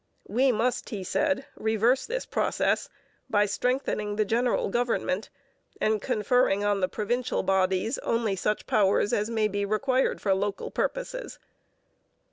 'We 0.27 0.51
must,' 0.53 0.89
he 0.89 1.03
said, 1.03 1.45
'reverse 1.55 2.07
this 2.07 2.25
process 2.25 2.89
by 3.29 3.45
strengthening 3.45 4.15
the 4.15 4.25
general 4.25 4.69
government 4.69 5.29
and 5.79 6.01
conferring 6.01 6.63
on 6.63 6.79
the 6.81 6.89
provincial 6.89 7.43
bodies 7.43 7.99
only 7.99 8.35
such 8.35 8.65
powers 8.65 9.13
as 9.13 9.29
may 9.29 9.47
be 9.47 9.63
required 9.63 10.19
for 10.19 10.33
local 10.33 10.71
purposes.' 10.71 11.37